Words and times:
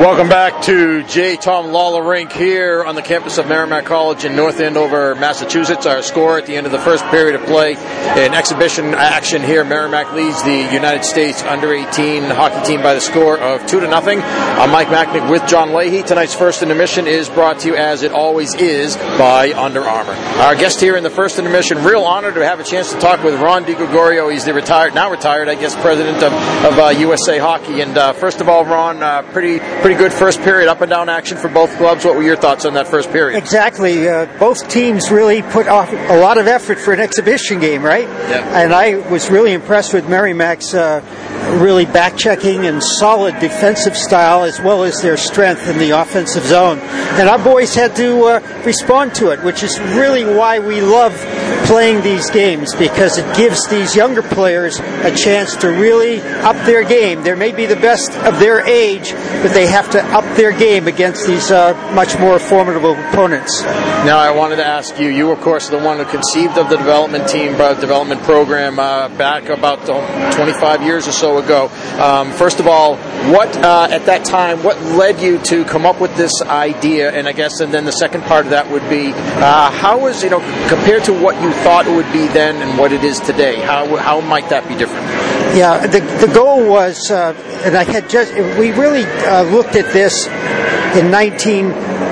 Welcome 0.00 0.30
back 0.30 0.62
to 0.62 1.02
J. 1.02 1.36
Thom 1.36 1.72
Lawler 1.72 2.02
Rink 2.02 2.32
here 2.32 2.82
on 2.82 2.94
the 2.94 3.02
campus 3.02 3.36
of 3.36 3.46
Merrimack 3.46 3.84
College 3.84 4.24
in 4.24 4.34
North 4.34 4.58
Andover, 4.58 5.14
Massachusetts. 5.14 5.84
Our 5.84 6.00
score 6.00 6.38
at 6.38 6.46
the 6.46 6.56
end 6.56 6.64
of 6.64 6.72
the 6.72 6.78
first 6.78 7.04
period 7.08 7.38
of 7.38 7.46
play 7.46 7.72
in 7.72 8.32
exhibition 8.32 8.94
action 8.94 9.42
here. 9.42 9.62
Merrimack 9.62 10.14
leads 10.14 10.42
the 10.42 10.72
United 10.72 11.04
States 11.04 11.42
under 11.42 11.74
18 11.74 12.22
hockey 12.22 12.66
team 12.66 12.82
by 12.82 12.94
the 12.94 13.00
score 13.02 13.38
of 13.38 13.66
2 13.66 13.80
to 13.80 13.88
nothing. 13.88 14.22
I'm 14.22 14.70
Mike 14.70 14.88
Machnik 14.88 15.30
with 15.30 15.46
John 15.46 15.74
Leahy. 15.74 16.02
Tonight's 16.02 16.34
first 16.34 16.62
intermission 16.62 17.06
is 17.06 17.28
brought 17.28 17.58
to 17.60 17.68
you 17.68 17.76
as 17.76 18.02
it 18.02 18.10
always 18.10 18.54
is 18.54 18.96
by 18.96 19.52
Under 19.52 19.82
Armour. 19.82 20.14
Our 20.40 20.56
guest 20.56 20.80
here 20.80 20.96
in 20.96 21.02
the 21.02 21.10
first 21.10 21.38
intermission, 21.38 21.84
real 21.84 22.04
honor 22.04 22.32
to 22.32 22.42
have 22.42 22.58
a 22.58 22.64
chance 22.64 22.90
to 22.94 22.98
talk 23.00 23.22
with 23.22 23.38
Ron 23.38 23.66
DeGregorio. 23.66 24.32
He's 24.32 24.46
the 24.46 24.54
retired, 24.54 24.94
now 24.94 25.10
retired, 25.10 25.50
I 25.50 25.56
guess, 25.56 25.74
president 25.74 26.22
of, 26.22 26.32
of 26.32 26.78
uh, 26.78 26.88
USA 27.00 27.36
Hockey. 27.36 27.82
And 27.82 27.98
uh, 27.98 28.14
first 28.14 28.40
of 28.40 28.48
all, 28.48 28.64
Ron, 28.64 29.02
uh, 29.02 29.30
pretty 29.32 29.58
pretty 29.58 29.89
good 29.94 30.12
first 30.12 30.40
period, 30.40 30.68
up 30.68 30.80
and 30.80 30.90
down 30.90 31.08
action 31.08 31.36
for 31.36 31.48
both 31.48 31.76
clubs. 31.76 32.04
What 32.04 32.16
were 32.16 32.22
your 32.22 32.36
thoughts 32.36 32.64
on 32.64 32.74
that 32.74 32.88
first 32.88 33.10
period? 33.10 33.36
Exactly. 33.36 34.08
Uh, 34.08 34.26
both 34.38 34.68
teams 34.68 35.10
really 35.10 35.42
put 35.42 35.68
off 35.68 35.92
a 35.92 36.20
lot 36.20 36.38
of 36.38 36.46
effort 36.46 36.78
for 36.78 36.92
an 36.92 37.00
exhibition 37.00 37.60
game, 37.60 37.82
right? 37.82 38.08
Yeah. 38.08 38.62
And 38.62 38.72
I 38.72 38.96
was 39.10 39.30
really 39.30 39.52
impressed 39.52 39.92
with 39.94 40.08
Merrimack's 40.08 40.74
uh, 40.74 41.00
really 41.60 41.86
back 41.86 42.16
checking 42.16 42.66
and 42.66 42.82
solid 42.82 43.38
defensive 43.40 43.96
style 43.96 44.44
as 44.44 44.60
well 44.60 44.84
as 44.84 45.00
their 45.00 45.16
strength 45.16 45.68
in 45.68 45.78
the 45.78 45.90
offensive 45.90 46.44
zone. 46.44 46.78
And 46.78 47.28
our 47.28 47.38
boys 47.38 47.74
had 47.74 47.96
to 47.96 48.24
uh, 48.24 48.62
respond 48.64 49.14
to 49.16 49.30
it, 49.30 49.42
which 49.42 49.62
is 49.62 49.78
really 49.80 50.24
why 50.24 50.58
we 50.58 50.80
love 50.80 51.12
playing 51.70 52.02
these 52.02 52.28
games 52.30 52.74
because 52.74 53.16
it 53.16 53.36
gives 53.36 53.68
these 53.68 53.94
younger 53.94 54.22
players 54.22 54.80
a 54.80 55.14
chance 55.14 55.54
to 55.54 55.68
really 55.68 56.20
up 56.20 56.56
their 56.66 56.82
game. 56.82 57.22
They 57.22 57.36
may 57.36 57.52
be 57.52 57.64
the 57.66 57.76
best 57.76 58.10
of 58.10 58.40
their 58.40 58.66
age, 58.66 59.12
but 59.12 59.52
they 59.54 59.68
have 59.68 59.88
to 59.90 60.04
up 60.06 60.24
their 60.36 60.50
game 60.50 60.88
against 60.88 61.28
these 61.28 61.52
uh, 61.52 61.74
much 61.94 62.18
more 62.18 62.40
formidable 62.40 62.94
opponents. 62.94 63.62
Now, 63.62 64.18
I 64.18 64.32
wanted 64.32 64.56
to 64.56 64.66
ask 64.66 64.98
you. 64.98 65.10
You, 65.10 65.30
of 65.30 65.40
course, 65.42 65.68
are 65.68 65.78
the 65.78 65.84
one 65.84 65.98
who 65.98 66.06
conceived 66.06 66.58
of 66.58 66.70
the 66.70 66.76
development 66.76 67.28
team, 67.28 67.60
uh, 67.60 67.74
development 67.74 68.22
program 68.22 68.80
uh, 68.80 69.08
back 69.10 69.48
about 69.48 69.88
uh, 69.88 70.32
25 70.32 70.82
years 70.82 71.06
or 71.06 71.12
so 71.12 71.38
ago. 71.38 71.68
Um, 72.02 72.32
first 72.32 72.58
of 72.58 72.66
all, 72.66 72.96
what 73.30 73.56
uh, 73.58 73.86
at 73.90 74.06
that 74.06 74.24
time, 74.24 74.64
what 74.64 74.80
led 74.82 75.20
you 75.20 75.38
to 75.44 75.64
come 75.66 75.86
up 75.86 76.00
with 76.00 76.16
this 76.16 76.32
idea? 76.42 77.12
And 77.12 77.28
I 77.28 77.32
guess, 77.32 77.60
and 77.60 77.72
then 77.72 77.84
the 77.84 77.92
second 77.92 78.22
part 78.22 78.46
of 78.46 78.50
that 78.50 78.68
would 78.70 78.88
be, 78.90 79.12
uh, 79.12 79.70
how 79.70 80.00
was 80.00 80.24
you 80.24 80.30
know 80.30 80.40
compared 80.68 81.04
to 81.04 81.12
what 81.12 81.40
you 81.42 81.52
thought 81.62 81.86
it 81.86 81.94
would 81.94 82.10
be 82.12 82.26
then 82.28 82.60
and 82.62 82.78
what 82.78 82.92
it 82.92 83.04
is 83.04 83.20
today? 83.20 83.60
How 83.60 83.96
how 83.96 84.20
might 84.20 84.48
that 84.50 84.68
be 84.68 84.74
different? 84.76 85.06
Yeah, 85.56 85.84
the, 85.84 85.98
the 86.24 86.32
goal 86.32 86.68
was, 86.68 87.10
uh, 87.10 87.34
and 87.64 87.76
I 87.76 87.82
had 87.82 88.08
just, 88.08 88.32
we 88.56 88.70
really 88.70 89.02
uh, 89.04 89.42
looked 89.42 89.74
at 89.74 89.92
this 89.92 90.28
in 90.96 91.10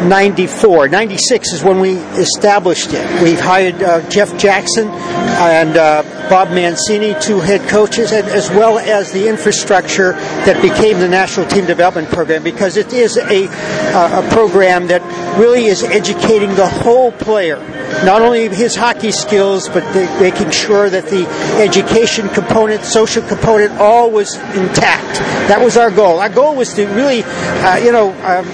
1994. 0.07 0.89
96 0.89 1.53
is 1.53 1.65
when 1.65 1.81
we 1.81 1.97
established 2.21 2.91
it. 2.93 3.23
We 3.23 3.35
hired 3.35 3.83
uh, 3.83 4.09
Jeff 4.09 4.39
Jackson 4.39 4.89
and 4.89 5.77
uh, 5.77 6.03
Bob 6.29 6.51
Mancini, 6.51 7.15
two 7.21 7.41
head 7.41 7.69
coaches, 7.69 8.13
and 8.13 8.27
as 8.29 8.49
well 8.51 8.79
as 8.79 9.13
the 9.13 9.29
infrastructure 9.29 10.13
that 10.13 10.63
became 10.63 11.01
the 11.01 11.09
National 11.09 11.47
Team 11.47 11.67
Development 11.67 12.09
Program 12.09 12.43
because 12.43 12.77
it 12.77 12.93
is 12.93 13.17
a, 13.17 13.49
uh, 13.49 14.23
a 14.25 14.31
program 14.33 14.87
that 14.87 15.03
really 15.39 15.67
is 15.67 15.83
educating 15.83 16.55
the 16.55 16.69
whole 16.69 17.13
player 17.13 17.59
not 18.05 18.23
only 18.23 18.49
his 18.49 18.77
hockey 18.77 19.11
skills, 19.11 19.69
but 19.69 19.83
the, 19.93 20.05
making 20.21 20.51
sure 20.51 20.89
that 20.91 21.07
the 21.07 21.27
education 21.61 22.29
component, 22.29 22.85
social 22.85 23.23
component, 23.23 23.73
all 23.73 24.11
was 24.11 24.37
intact. 24.55 25.19
That 25.49 25.61
was 25.63 25.77
our 25.77 25.91
goal. 25.91 26.21
Our 26.21 26.29
goal 26.29 26.55
was 26.55 26.75
to 26.75 26.87
really, 26.87 27.23
uh, 27.25 27.77
you 27.77 27.93
know, 27.93 28.11
um, 28.25 28.47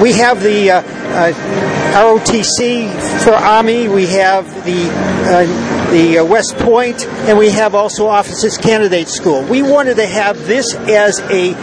we 0.00 0.12
have 0.12 0.42
the 0.42 0.70
uh, 0.70 0.80
uh, 0.80 1.32
ROTC 1.94 3.22
for 3.24 3.32
Army, 3.32 3.88
we 3.88 4.06
have 4.06 4.46
the 4.64 4.88
uh, 5.26 5.90
the 5.90 6.18
uh, 6.18 6.24
West 6.24 6.56
Point, 6.58 7.06
and 7.06 7.38
we 7.38 7.50
have 7.50 7.74
also 7.74 8.06
Officers 8.06 8.58
Candidate 8.58 9.08
School. 9.08 9.42
We 9.44 9.62
wanted 9.62 9.96
to 9.96 10.06
have 10.06 10.46
this 10.46 10.74
as 10.74 11.20
a 11.30 11.54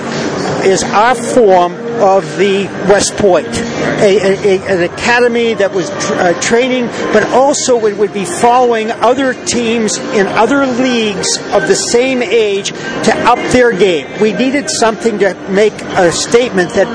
is 0.65 0.81
our 0.83 1.13
form 1.13 1.73
of 2.01 2.37
the 2.37 2.65
West 2.89 3.15
Point, 3.17 3.47
a, 3.47 4.57
a, 4.57 4.61
an 4.67 4.91
academy 4.91 5.53
that 5.53 5.73
was 5.73 5.89
uh, 5.89 6.39
training, 6.41 6.87
but 7.11 7.23
also 7.31 7.85
it 7.85 7.97
would 7.97 8.13
be 8.13 8.25
following 8.25 8.89
other 8.91 9.33
teams 9.45 9.97
in 9.97 10.25
other 10.27 10.65
leagues 10.65 11.37
of 11.51 11.67
the 11.67 11.75
same 11.75 12.23
age 12.23 12.69
to 12.69 13.13
up 13.25 13.39
their 13.51 13.71
game. 13.77 14.07
We 14.21 14.33
needed 14.33 14.69
something 14.69 15.19
to 15.19 15.33
make 15.49 15.73
a 15.73 16.11
statement 16.11 16.71
that 16.71 16.87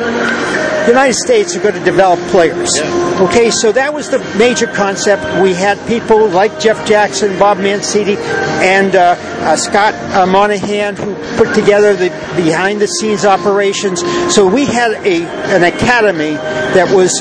the 0.88 0.94
United 0.94 1.16
States 1.16 1.54
are 1.54 1.60
going 1.60 1.74
to 1.74 1.84
develop 1.84 2.18
players. 2.30 2.80
Okay, 3.20 3.50
so 3.50 3.72
that 3.72 3.92
was 3.92 4.08
the 4.08 4.20
major 4.38 4.66
concept. 4.66 5.22
We 5.42 5.52
had 5.52 5.76
people 5.86 6.26
like 6.28 6.58
Jeff 6.58 6.88
Jackson, 6.88 7.38
Bob 7.38 7.58
Mancini, 7.58 8.16
and 8.16 8.96
uh, 8.96 9.14
uh, 9.18 9.54
Scott 9.56 9.92
uh, 10.14 10.24
Monaghan 10.24 10.96
who 10.96 11.14
put 11.36 11.54
together 11.54 11.94
the 11.94 12.08
behind 12.36 12.80
the 12.80 12.86
scenes 12.86 13.26
operations. 13.26 14.00
So 14.34 14.46
we 14.46 14.64
had 14.64 14.92
a 15.04 15.26
an 15.54 15.62
academy 15.64 16.32
that 16.72 16.90
was 16.96 17.20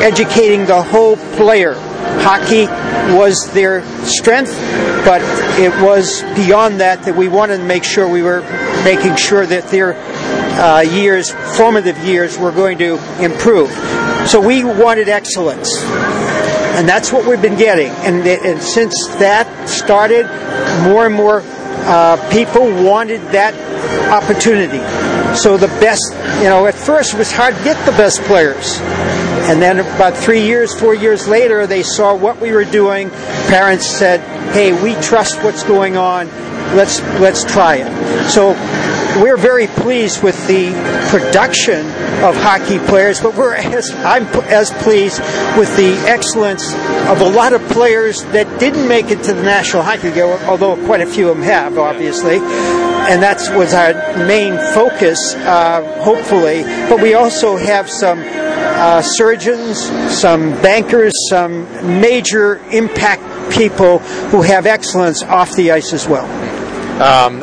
educating 0.00 0.64
the 0.64 0.80
whole 0.80 1.16
player. 1.34 1.74
Hockey 2.22 2.66
was 3.18 3.50
their 3.52 3.82
strength, 4.04 4.54
but 5.04 5.20
it 5.58 5.72
was 5.82 6.22
beyond 6.36 6.78
that 6.78 7.02
that 7.02 7.16
we 7.16 7.26
wanted 7.26 7.56
to 7.56 7.64
make 7.64 7.82
sure 7.82 8.08
we 8.08 8.22
were 8.22 8.42
making 8.84 9.16
sure 9.16 9.44
that 9.44 9.68
their 9.70 9.94
uh, 10.56 10.80
years, 10.80 11.32
formative 11.56 11.98
years, 11.98 12.38
were 12.38 12.52
going 12.52 12.78
to 12.78 12.94
improve. 13.22 13.70
So 14.28 14.40
we 14.40 14.64
wanted 14.64 15.08
excellence. 15.08 15.82
And 16.76 16.88
that's 16.88 17.12
what 17.12 17.26
we've 17.26 17.42
been 17.42 17.58
getting. 17.58 17.90
And, 18.04 18.26
and 18.26 18.60
since 18.60 19.06
that 19.18 19.68
started, 19.68 20.26
more 20.82 21.06
and 21.06 21.14
more 21.14 21.42
uh, 21.86 22.16
people 22.30 22.62
wanted 22.82 23.20
that 23.32 23.54
opportunity. 24.10 24.78
So 25.36 25.56
the 25.56 25.68
best, 25.80 26.12
you 26.38 26.48
know, 26.48 26.66
at 26.66 26.74
first 26.74 27.14
it 27.14 27.18
was 27.18 27.30
hard 27.30 27.56
to 27.56 27.64
get 27.64 27.84
the 27.86 27.92
best 27.92 28.22
players. 28.22 28.78
And 29.46 29.60
then 29.60 29.80
about 29.80 30.16
three 30.16 30.42
years, 30.42 30.72
four 30.78 30.94
years 30.94 31.28
later, 31.28 31.66
they 31.66 31.82
saw 31.82 32.14
what 32.14 32.40
we 32.40 32.52
were 32.52 32.64
doing. 32.64 33.10
Parents 33.48 33.86
said, 33.86 34.20
"Hey, 34.54 34.72
we 34.72 34.94
trust 35.02 35.42
what's 35.42 35.62
going 35.62 35.98
on. 35.98 36.28
Let's 36.74 37.02
let's 37.20 37.44
try 37.44 37.76
it." 37.76 38.30
So 38.30 38.54
we're 39.22 39.36
very 39.36 39.66
pleased 39.66 40.22
with 40.22 40.46
the 40.46 40.72
production 41.10 41.86
of 42.24 42.36
hockey 42.36 42.78
players, 42.78 43.20
but 43.20 43.34
we're 43.36 43.54
as 43.54 43.90
I'm 43.90 44.24
as 44.44 44.70
pleased 44.70 45.20
with 45.58 45.74
the 45.76 45.94
excellence 46.06 46.72
of 47.08 47.20
a 47.20 47.28
lot 47.28 47.52
of 47.52 47.62
players 47.68 48.24
that 48.26 48.58
didn't 48.58 48.88
make 48.88 49.10
it 49.10 49.22
to 49.24 49.34
the 49.34 49.42
National 49.42 49.82
Hockey 49.82 50.10
League, 50.10 50.18
although 50.18 50.76
quite 50.86 51.00
a 51.00 51.06
few 51.06 51.28
of 51.28 51.36
them 51.36 51.44
have, 51.44 51.78
obviously. 51.78 52.36
And 52.36 53.22
that 53.22 53.38
was 53.56 53.74
our 53.74 53.92
main 54.26 54.56
focus, 54.72 55.34
uh, 55.34 56.02
hopefully. 56.02 56.62
But 56.88 57.02
we 57.02 57.14
also 57.14 57.56
have 57.56 57.90
some 57.90 58.18
uh, 58.20 59.02
surgeons, 59.02 59.78
some 60.10 60.50
bankers, 60.62 61.12
some 61.28 61.64
major 62.00 62.56
impact 62.70 63.52
people 63.52 63.98
who 64.30 64.42
have 64.42 64.66
excellence 64.66 65.22
off 65.22 65.54
the 65.54 65.70
ice 65.70 65.92
as 65.92 66.08
well. 66.08 66.53
Um, 67.00 67.40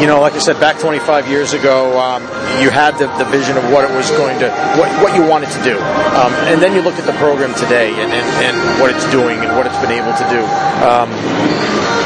you 0.00 0.06
know, 0.06 0.20
like 0.20 0.32
I 0.32 0.38
said, 0.38 0.58
back 0.58 0.78
25 0.78 1.28
years 1.28 1.52
ago, 1.52 1.98
um, 2.00 2.22
you 2.60 2.70
had 2.70 2.98
the, 2.98 3.06
the, 3.16 3.24
vision 3.30 3.56
of 3.56 3.64
what 3.72 3.88
it 3.88 3.92
was 3.96 4.10
going 4.12 4.38
to, 4.40 4.50
what, 4.76 4.90
what 5.02 5.14
you 5.14 5.24
wanted 5.24 5.48
to 5.50 5.62
do. 5.62 5.76
Um, 5.78 6.32
and 6.50 6.60
then 6.60 6.74
you 6.74 6.82
look 6.82 6.94
at 6.96 7.06
the 7.06 7.16
program 7.16 7.54
today 7.54 7.90
and, 7.96 8.12
and, 8.12 8.26
and, 8.44 8.80
what 8.80 8.90
it's 8.90 9.08
doing 9.10 9.38
and 9.40 9.56
what 9.56 9.66
it's 9.66 9.78
been 9.78 9.92
able 9.92 10.12
to 10.12 10.26
do. 10.28 10.42
Um, 10.84 11.08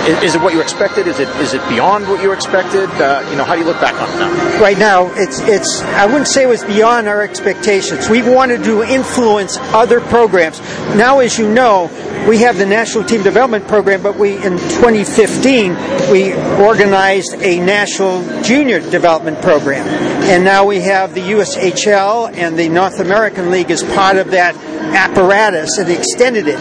is, 0.06 0.22
is, 0.22 0.34
it 0.36 0.40
what 0.40 0.52
you 0.52 0.60
expected? 0.60 1.06
Is 1.08 1.18
it 1.18 1.28
is 1.40 1.54
it 1.54 1.68
beyond 1.68 2.06
what 2.06 2.22
you 2.22 2.32
expected? 2.32 2.88
Uh, 2.90 3.26
you 3.30 3.36
know, 3.36 3.44
how 3.44 3.54
do 3.54 3.60
you 3.60 3.66
look 3.66 3.80
back 3.80 3.94
on 4.00 4.08
it 4.08 4.18
now? 4.18 4.60
Right 4.60 4.78
now, 4.78 5.12
it's 5.14 5.40
it's. 5.40 5.82
I 5.82 6.06
wouldn't 6.06 6.28
say 6.28 6.44
it 6.44 6.48
was 6.48 6.62
beyond 6.64 7.08
our 7.08 7.22
expectations. 7.22 8.08
We 8.08 8.22
wanted 8.22 8.62
to 8.64 8.82
influence 8.82 9.56
other 9.58 10.00
programs. 10.00 10.60
Now, 10.94 11.18
as 11.18 11.38
you 11.38 11.52
know, 11.52 11.90
we 12.28 12.38
have 12.38 12.58
the 12.58 12.66
National 12.66 13.04
Team 13.04 13.22
Development 13.22 13.66
Program, 13.68 14.02
but 14.02 14.16
we 14.16 14.34
in 14.36 14.58
2015 14.58 15.76
we 16.10 16.34
organized 16.60 17.34
a 17.34 17.58
National 17.60 18.42
Junior 18.42 18.80
Development 18.80 19.40
Program, 19.42 19.86
and 19.86 20.35
now 20.44 20.64
we 20.64 20.80
have 20.80 21.14
the 21.14 21.20
USHL 21.20 22.32
and 22.34 22.58
the 22.58 22.68
North 22.68 23.00
American 23.00 23.50
League 23.50 23.70
as 23.70 23.82
part 23.82 24.16
of 24.16 24.32
that 24.32 24.56
apparatus 24.56 25.78
and 25.78 25.90
extended 25.90 26.46
it. 26.48 26.58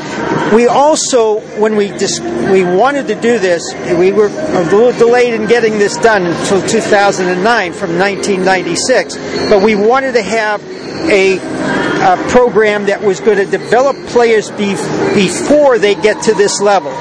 We 0.53 0.67
also, 0.67 1.39
when 1.59 1.75
we 1.75 1.89
dis- 1.89 2.19
we 2.19 2.63
wanted 2.63 3.07
to 3.07 3.15
do 3.15 3.39
this, 3.39 3.73
we 3.97 4.11
were 4.11 4.27
a 4.27 4.63
little 4.63 4.91
delayed 4.93 5.33
in 5.33 5.47
getting 5.47 5.79
this 5.79 5.97
done 5.97 6.25
until 6.25 6.61
2009 6.67 7.73
from 7.73 7.97
1996, 7.97 9.17
but 9.49 9.63
we 9.63 9.75
wanted 9.75 10.13
to 10.13 10.21
have 10.21 10.63
a, 11.09 11.37
a 11.37 12.29
program 12.29 12.85
that 12.85 13.01
was 13.01 13.19
going 13.19 13.37
to 13.37 13.45
develop 13.45 13.95
players 14.07 14.51
be- 14.51 14.75
before 15.15 15.79
they 15.79 15.95
get 15.95 16.21
to 16.23 16.33
this 16.33 16.61
level. 16.61 16.91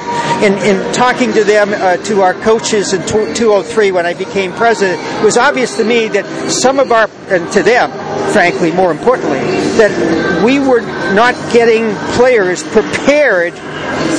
In, 0.43 0.55
in 0.59 0.93
talking 0.93 1.33
to 1.33 1.45
them, 1.45 1.73
uh, 1.73 1.97
to 1.99 2.23
our 2.23 2.35
coaches 2.35 2.93
in 2.93 3.01
2003 3.07 3.93
when 3.93 4.07
I 4.07 4.15
became 4.15 4.53
president, 4.53 5.01
it 5.21 5.25
was 5.25 5.37
obvious 5.37 5.77
to 5.77 5.85
me 5.85 6.09
that 6.09 6.51
some 6.51 6.79
of 6.79 6.93
our, 6.93 7.09
and 7.29 7.51
to 7.53 7.63
them, 7.63 7.91
frankly, 8.33 8.73
more 8.73 8.91
importantly, 8.91 9.41
that 9.79 10.43
we 10.45 10.59
were 10.59 10.81
not 11.15 11.35
getting 11.53 11.95
players 12.17 12.63
prepared 12.63 13.55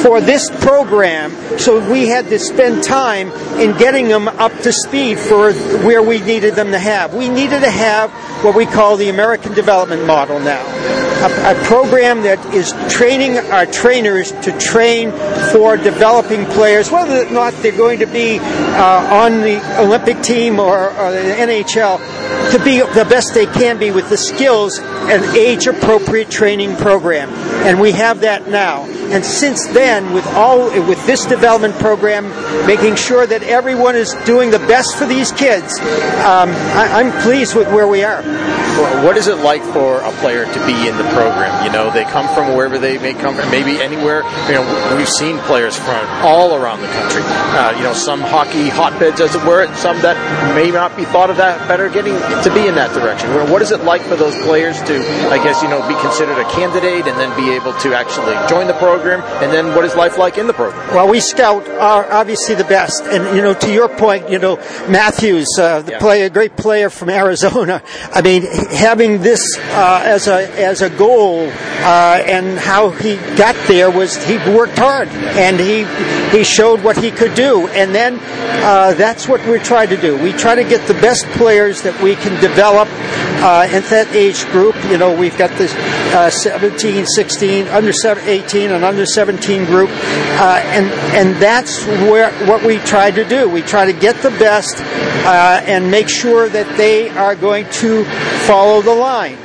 for 0.01 0.21
this 0.21 0.49
program, 0.63 1.31
so 1.57 1.91
we 1.91 2.07
had 2.07 2.29
to 2.29 2.37
spend 2.37 2.83
time 2.83 3.31
in 3.59 3.75
getting 3.77 4.07
them 4.07 4.27
up 4.27 4.51
to 4.59 4.71
speed 4.71 5.17
for 5.17 5.51
where 5.83 6.03
we 6.03 6.19
needed 6.19 6.55
them 6.55 6.71
to 6.71 6.79
have. 6.79 7.13
We 7.13 7.27
needed 7.27 7.61
to 7.61 7.71
have 7.71 8.11
what 8.43 8.55
we 8.55 8.67
call 8.67 8.97
the 8.97 9.09
American 9.09 9.53
Development 9.53 10.05
Model 10.05 10.39
now. 10.39 10.63
A, 11.25 11.59
a, 11.59 11.63
program 11.63 12.21
that 12.21 12.53
is 12.53 12.71
training 12.93 13.37
our 13.37 13.65
trainers 13.65 14.31
to 14.43 14.55
train 14.59 15.11
for 15.51 15.77
developing 15.77 16.45
players, 16.45 16.91
whether 16.91 17.25
or 17.25 17.31
not 17.31 17.53
they're 17.63 17.75
going 17.75 17.99
to 17.99 18.05
be 18.05 18.37
uh, 18.39 19.23
on 19.23 19.41
the 19.41 19.81
Olympic 19.81 20.21
team 20.21 20.59
or, 20.59 20.91
or 20.91 21.11
the 21.11 21.17
NHL, 21.17 22.51
to 22.51 22.63
be 22.63 22.79
the 22.79 23.07
best 23.09 23.33
they 23.33 23.47
can 23.47 23.79
be 23.79 23.89
with 23.89 24.09
the 24.09 24.17
skills 24.17 24.77
and 24.79 25.23
age 25.35 25.65
appropriate 25.65 26.29
training 26.29 26.75
program. 26.75 27.29
And 27.63 27.79
we 27.79 27.91
have 27.93 28.21
that 28.21 28.47
now. 28.47 28.83
And 29.11 29.23
since 29.23 29.65
then, 29.67 30.13
with 30.13 30.25
all 30.27 30.69
with 30.87 31.05
this 31.05 31.25
development 31.25 31.75
program, 31.75 32.29
making 32.65 32.95
sure 32.95 33.25
that 33.25 33.43
everyone 33.43 33.95
is 33.95 34.13
doing 34.25 34.51
the 34.51 34.59
best 34.59 34.95
for 34.97 35.05
these 35.05 35.31
kids, 35.31 35.79
um, 35.79 36.49
I, 36.75 37.01
am 37.01 37.21
pleased 37.21 37.55
with 37.55 37.67
where 37.67 37.87
we 37.87 38.03
are. 38.03 38.23
What 39.05 39.15
is 39.15 39.27
it 39.27 39.37
like 39.37 39.61
for 39.71 40.01
a 40.01 40.11
player 40.19 40.43
to 40.43 40.65
be 40.65 40.87
in 40.87 40.97
the 40.97 41.07
program? 41.15 41.63
You 41.63 41.71
know, 41.71 41.91
they 41.91 42.03
come 42.03 42.27
from 42.35 42.55
wherever 42.55 42.77
they 42.77 42.97
may 42.97 43.13
come 43.13 43.35
from, 43.35 43.49
maybe 43.49 43.81
anywhere. 43.81 44.23
You 44.47 44.55
know, 44.59 44.95
we've 44.97 45.07
seen 45.07 45.37
players 45.39 45.77
from 45.77 46.05
all 46.25 46.55
around 46.55 46.81
the 46.81 46.87
country. 46.87 47.21
Uh, 47.23 47.73
you 47.77 47.83
know, 47.83 47.93
some 47.93 48.19
hockey 48.19 48.67
hotbeds, 48.67 49.21
as 49.21 49.33
it 49.33 49.45
were, 49.45 49.73
some 49.75 50.01
that 50.01 50.17
may 50.55 50.71
not 50.71 50.97
be 50.97 51.05
thought 51.05 51.29
of 51.29 51.37
that 51.37 51.67
better 51.67 51.89
getting 51.89 52.15
to 52.43 52.51
be 52.53 52.67
in 52.67 52.75
that 52.75 52.93
direction. 52.93 53.29
What 53.49 53.61
is 53.61 53.71
it 53.71 53.83
like 53.83 54.01
for 54.01 54.17
those 54.17 54.35
players 54.43 54.77
to, 54.83 54.95
I 55.31 55.39
guess, 55.41 55.61
you 55.63 55.69
know, 55.69 55.79
be 55.87 55.95
considered 56.01 56.37
a 56.37 56.49
candidate 56.51 57.07
and 57.07 57.17
then 57.17 57.31
be 57.39 57.44
able 57.51 57.73
to 57.79 57.93
actually 57.93 58.35
join 58.47 58.67
the 58.67 58.73
program? 58.73 59.21
And 59.43 59.51
then 59.51 59.75
what 59.75 59.85
is 59.85 59.95
life 59.95 60.17
like 60.17 60.37
in 60.37 60.47
the 60.47 60.53
program? 60.53 60.93
Well, 60.93 61.09
we 61.09 61.19
scout 61.19 61.67
are 61.67 62.11
obviously 62.11 62.55
the 62.55 62.63
best, 62.63 63.03
and 63.03 63.35
you 63.35 63.41
know, 63.41 63.53
to 63.53 63.71
your 63.71 63.89
point, 63.89 64.29
you 64.29 64.39
know, 64.39 64.57
Matthews, 64.89 65.47
uh, 65.59 65.81
the 65.81 65.93
yeah. 65.93 65.99
player, 65.99 66.29
great 66.29 66.55
player 66.57 66.89
from 66.89 67.09
Arizona. 67.09 67.81
I 68.11 68.21
mean 68.21 68.43
having 68.43 69.21
this 69.21 69.57
uh, 69.57 70.01
as 70.03 70.27
a 70.27 70.49
as 70.61 70.81
a 70.81 70.89
goal 70.89 71.49
uh, 71.49 72.23
and 72.25 72.57
how 72.57 72.89
he 72.89 73.15
got 73.35 73.54
there 73.67 73.89
was 73.89 74.15
he 74.25 74.37
worked 74.53 74.77
hard 74.77 75.07
and 75.09 75.59
he 75.59 75.85
he 76.35 76.43
showed 76.43 76.83
what 76.83 76.97
he 76.97 77.11
could 77.11 77.33
do 77.35 77.67
and 77.69 77.93
then 77.93 78.19
uh, 78.63 78.93
that's 78.93 79.27
what 79.27 79.45
we 79.47 79.59
try 79.59 79.85
to 79.85 79.97
do 79.97 80.17
we 80.21 80.31
try 80.31 80.55
to 80.55 80.63
get 80.63 80.87
the 80.87 80.93
best 80.95 81.25
players 81.37 81.81
that 81.81 81.99
we 82.01 82.15
can 82.15 82.39
develop 82.41 82.87
uh, 83.43 83.67
in 83.71 83.83
that 83.83 84.07
age 84.13 84.45
group 84.47 84.75
you 84.85 84.97
know 84.97 85.15
we've 85.15 85.37
got 85.37 85.49
the 85.57 85.65
uh, 86.15 86.29
17 86.29 87.05
16 87.05 87.67
under 87.67 87.91
18 88.25 88.71
and 88.71 88.83
under 88.83 89.05
17 89.05 89.65
group 89.65 89.89
uh, 89.91 90.61
and 90.65 90.85
and 91.15 91.41
that's 91.41 91.85
where 91.85 92.31
what 92.47 92.63
we 92.63 92.77
try 92.79 93.11
to 93.11 93.23
do 93.25 93.49
we 93.49 93.61
try 93.61 93.85
to 93.85 93.93
get 93.93 94.15
the 94.21 94.31
best 94.31 94.81
and 95.25 95.89
make 95.89 96.09
sure 96.09 96.49
that 96.49 96.77
they 96.77 97.09
are 97.09 97.35
going 97.35 97.69
to 97.71 98.05
follow 98.45 98.81
the 98.81 98.93
line. 98.93 99.37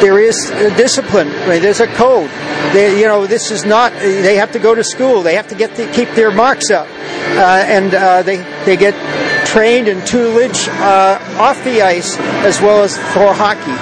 There 0.00 0.20
is 0.20 0.50
a 0.50 0.74
discipline. 0.76 1.28
There's 1.46 1.80
a 1.80 1.86
code. 1.86 2.30
They, 2.78 3.00
you 3.00 3.08
know, 3.08 3.26
this 3.26 3.50
is 3.50 3.64
not. 3.64 3.92
They 3.94 4.36
have 4.36 4.52
to 4.52 4.60
go 4.60 4.72
to 4.72 4.84
school. 4.84 5.24
They 5.24 5.34
have 5.34 5.48
to 5.48 5.56
get 5.56 5.74
to 5.74 5.90
keep 5.90 6.10
their 6.10 6.30
marks 6.30 6.70
up, 6.70 6.86
uh, 6.86 7.64
and 7.66 7.92
uh, 7.92 8.22
they 8.22 8.36
they 8.66 8.76
get 8.76 8.94
trained 9.44 9.88
in 9.88 9.98
tutelage 10.06 10.68
uh, 10.68 11.18
off 11.40 11.58
the 11.64 11.82
ice 11.82 12.16
as 12.46 12.60
well 12.60 12.84
as 12.84 12.96
for 12.96 13.34
hockey. 13.34 13.74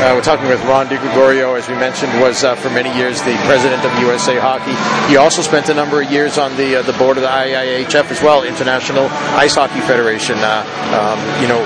Uh, 0.00 0.14
we're 0.14 0.20
talking 0.20 0.48
with 0.48 0.62
Ron 0.64 0.88
DeGregorio, 0.88 1.56
as 1.56 1.68
we 1.68 1.74
mentioned, 1.74 2.12
was 2.20 2.44
uh, 2.44 2.54
for 2.54 2.68
many 2.68 2.88
years 2.96 3.20
the 3.20 3.36
president 3.44 3.84
of 3.84 3.92
USA 4.00 4.38
Hockey. 4.40 4.72
He 5.12 5.16
also 5.16 5.40
spent 5.40 5.68
a 5.68 5.74
number 5.74 6.00
of 6.00 6.10
years 6.10 6.36
on 6.36 6.56
the 6.56 6.76
uh, 6.76 6.82
the 6.82 6.94
board 6.94 7.16
of 7.16 7.22
the 7.22 7.28
IIHF 7.28 8.10
as 8.10 8.22
well, 8.22 8.42
International 8.44 9.08
Ice 9.36 9.56
Hockey 9.56 9.80
Federation. 9.80 10.36
Uh, 10.36 10.64
um, 10.96 11.20
you 11.40 11.48
know, 11.48 11.60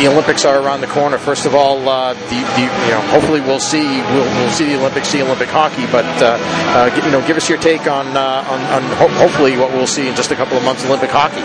the 0.00 0.08
Olympics 0.08 0.46
are 0.46 0.58
around 0.58 0.80
the 0.80 0.86
corner. 0.86 1.18
First 1.18 1.44
of 1.44 1.54
all, 1.54 1.86
uh, 1.86 2.14
the, 2.14 2.40
the, 2.56 2.62
you 2.62 2.90
know, 2.90 3.02
hopefully 3.12 3.40
we'll 3.40 3.60
see 3.60 3.84
we'll, 3.84 4.24
we'll, 4.24 4.50
see 4.50 4.64
the 4.64 4.78
Olympics, 4.78 5.08
see 5.08 5.22
Olympic 5.22 5.48
hockey. 5.48 5.84
But 5.92 6.06
uh, 6.22 6.90
you 7.04 7.12
know, 7.12 7.26
give 7.26 7.36
us 7.36 7.48
your 7.48 7.58
take 7.58 7.86
on 7.86 8.08
on, 8.16 8.60
on 8.60 8.82
ho- 8.96 9.08
hopefully 9.08 9.58
what 9.58 9.70
we'll 9.72 9.86
see 9.86 10.08
in 10.08 10.16
just 10.16 10.30
a 10.30 10.36
couple 10.36 10.56
of 10.56 10.64
months, 10.64 10.84
Olympic 10.86 11.10
hockey. 11.10 11.42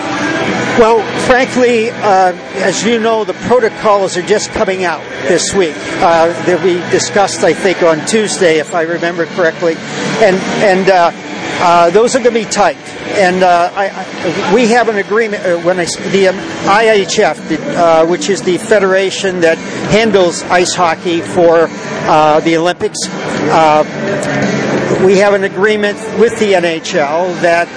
Well, 0.80 1.02
frankly, 1.26 1.90
as 1.90 2.84
you 2.84 3.00
know, 3.00 3.26
the 3.26 3.34
protocols 3.34 4.16
are 4.18 4.26
just 4.26 4.52
coming 4.52 4.84
out 4.86 5.02
this 5.28 5.54
week 5.54 5.76
uh, 6.00 6.28
that 6.46 6.64
we 6.64 6.76
discussed, 6.92 7.44
I 7.44 7.54
think, 7.54 7.84
on 7.84 8.06
Tuesday, 8.06 8.60
if 8.60 8.74
I 8.74 8.84
remember 8.84 9.26
correctly, 9.26 9.76
and 10.24 10.38
and 10.64 10.90
uh, 10.90 11.12
uh, 11.62 11.90
those 11.90 12.16
are 12.16 12.20
going 12.20 12.34
to 12.34 12.46
be 12.46 12.50
tight. 12.50 12.78
And 13.16 13.44
uh, 13.44 13.72
I, 13.74 13.88
I, 13.90 14.54
we 14.54 14.68
have 14.68 14.90
an 14.90 14.98
agreement 14.98 15.46
uh, 15.46 15.58
when 15.60 15.80
I, 15.80 15.86
the 16.12 16.28
um, 16.28 16.36
IIHF, 16.66 17.48
the, 17.48 17.80
uh, 17.80 18.06
which 18.06 18.30
is 18.30 18.42
the 18.42 18.58
federation 18.58 19.40
that 19.42 19.58
handles 19.90 20.44
ice 20.44 20.74
hockey 20.74 21.22
for 21.22 21.68
the 21.68 22.58
Olympics. 22.58 23.00
we 25.06 25.18
have 25.18 25.34
an 25.34 25.46
agreement 25.46 25.98
with 26.20 26.38
the 26.40 26.54
NHL 26.54 27.42
that 27.42 27.68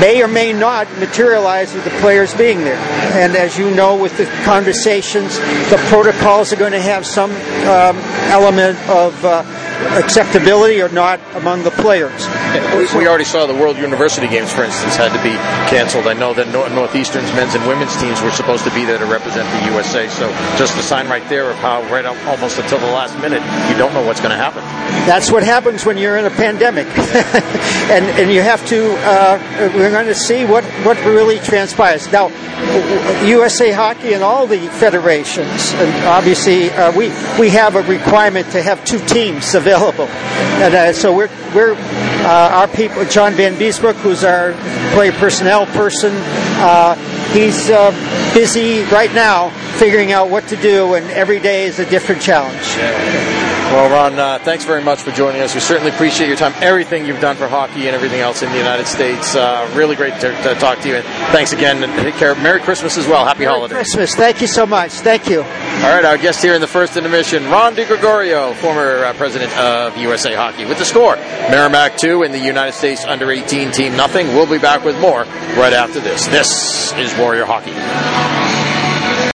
may 0.00 0.22
or 0.22 0.28
may 0.28 0.52
not 0.52 0.88
materialize 0.98 1.74
with 1.74 1.84
the 1.84 1.90
players 2.00 2.34
being 2.34 2.64
there. 2.64 2.78
And 3.14 3.36
as 3.36 3.58
you 3.58 3.70
know, 3.70 4.00
with 4.00 4.16
the 4.16 4.24
conversations, 4.44 5.38
the 5.68 5.76
protocols 5.88 6.52
are 6.52 6.56
going 6.56 6.72
to 6.72 6.80
have 6.80 7.04
some 7.04 7.30
um, 7.30 7.96
element 8.30 8.78
of 8.88 9.24
uh, 9.24 9.44
acceptability 10.02 10.80
or 10.80 10.88
not 10.88 11.20
among 11.34 11.62
the 11.64 11.70
players. 11.70 12.26
We 12.50 13.06
already 13.06 13.24
saw 13.24 13.46
the 13.46 13.54
World 13.54 13.76
University 13.76 14.26
Games, 14.26 14.52
for 14.52 14.64
instance, 14.64 14.96
had 14.96 15.12
to 15.14 15.22
be 15.22 15.34
canceled. 15.70 16.06
I 16.06 16.14
know 16.14 16.34
that 16.34 16.48
Northeastern's 16.48 17.30
men's 17.32 17.54
and 17.54 17.66
women's 17.68 17.96
teams 18.00 18.20
were 18.20 18.32
supposed 18.32 18.64
to 18.64 18.74
be 18.74 18.84
there 18.84 18.98
to 18.98 19.06
represent 19.06 19.46
the 19.60 19.70
USA. 19.70 20.08
So 20.08 20.28
just 20.58 20.76
a 20.76 20.82
sign 20.82 21.08
right 21.08 21.26
there 21.28 21.50
of 21.50 21.56
how 21.58 21.82
right 21.92 22.04
up 22.04 22.16
almost 22.26 22.58
until 22.58 22.78
the 22.78 22.86
last 22.86 23.16
minute, 23.20 23.42
you 23.70 23.78
don't 23.78 23.94
know 23.94 24.04
what's 24.04 24.20
going 24.20 24.32
to 24.32 24.36
happen. 24.36 24.62
That's 25.06 25.30
what 25.30 25.44
happens 25.44 25.86
when 25.86 25.96
you're 25.96 26.16
in 26.16 26.24
a 26.24 26.30
pandemic, 26.30 26.86
and 27.90 28.04
and 28.18 28.32
you 28.32 28.42
have 28.42 28.66
to. 28.68 28.94
Uh, 28.98 29.72
we're 29.74 29.90
going 29.90 30.06
to 30.06 30.14
see 30.14 30.44
what 30.44 30.64
what 30.84 30.96
really 31.04 31.38
transpires 31.38 32.10
now. 32.10 32.28
USA 33.24 33.70
Hockey 33.72 34.12
and 34.12 34.22
all 34.22 34.46
the 34.46 34.58
federations, 34.68 35.72
and 35.74 36.06
obviously 36.06 36.70
uh, 36.70 36.92
we 36.92 37.08
we 37.38 37.50
have 37.50 37.76
a 37.76 37.82
requirement 37.82 38.50
to 38.52 38.62
have 38.62 38.84
two 38.84 38.98
teams 39.06 39.54
available, 39.54 40.06
and 40.06 40.74
uh, 40.74 40.92
so 40.92 41.14
we're 41.14 41.30
we're 41.54 41.74
uh, 42.22 42.39
our 42.48 42.68
people. 42.68 43.04
John 43.04 43.32
Vanbiesbrouck, 43.32 43.94
who's 43.96 44.24
our 44.24 44.52
player 44.94 45.12
personnel 45.12 45.66
person, 45.66 46.12
uh, 46.14 46.94
he's 47.32 47.70
uh, 47.70 47.90
busy 48.34 48.84
right 48.84 49.12
now 49.12 49.50
figuring 49.80 50.12
out 50.12 50.28
what 50.28 50.46
to 50.48 50.56
do, 50.56 50.92
and 50.92 51.10
every 51.12 51.40
day 51.40 51.64
is 51.64 51.78
a 51.78 51.88
different 51.88 52.20
challenge. 52.20 52.66
Well, 53.72 53.88
Ron, 53.88 54.18
uh, 54.18 54.38
thanks 54.40 54.66
very 54.66 54.84
much 54.84 55.00
for 55.00 55.10
joining 55.10 55.40
us. 55.40 55.54
We 55.54 55.60
certainly 55.60 55.90
appreciate 55.90 56.26
your 56.26 56.36
time, 56.36 56.52
everything 56.60 57.06
you've 57.06 57.20
done 57.20 57.36
for 57.36 57.48
hockey 57.48 57.86
and 57.86 57.96
everything 57.96 58.20
else 58.20 58.42
in 58.42 58.50
the 58.50 58.58
United 58.58 58.86
States. 58.86 59.34
Uh, 59.34 59.72
really 59.74 59.96
great 59.96 60.12
to, 60.20 60.32
to, 60.42 60.54
talk 60.56 60.80
to 60.80 60.88
you. 60.88 60.96
And 60.96 61.04
thanks 61.32 61.54
again. 61.54 61.82
And 61.82 61.90
take 62.02 62.16
care. 62.16 62.34
Merry 62.34 62.60
Christmas 62.60 62.98
as 62.98 63.06
well. 63.06 63.24
Happy 63.24 63.44
Merry 63.44 63.52
holidays. 63.52 63.76
Christmas. 63.76 64.14
Thank 64.14 64.42
you 64.42 64.48
so 64.48 64.66
much. 64.66 64.90
Thank 64.90 65.30
you. 65.30 65.38
All 65.38 65.94
right, 65.94 66.04
our 66.04 66.18
guest 66.18 66.42
here 66.42 66.54
in 66.54 66.60
the 66.60 66.66
first 66.66 66.98
intermission, 66.98 67.44
Ron 67.44 67.74
DeGregorio, 67.74 68.54
former 68.56 69.04
uh, 69.04 69.14
president 69.14 69.56
of 69.56 69.96
USA 69.96 70.34
Hockey. 70.34 70.66
With 70.66 70.78
the 70.78 70.84
score, 70.84 71.16
Merrimack 71.16 71.96
2 71.96 72.24
and 72.24 72.34
the 72.34 72.38
United 72.38 72.72
States 72.72 73.04
under 73.06 73.30
18 73.30 73.70
team 73.70 73.96
nothing. 73.96 74.26
We'll 74.28 74.50
be 74.50 74.58
back 74.58 74.84
with 74.84 75.00
more 75.00 75.22
right 75.56 75.72
after 75.72 76.00
this. 76.00 76.26
This 76.26 76.92
is 76.98 77.16
Warrior 77.16 77.46
Hockey. 77.46 78.69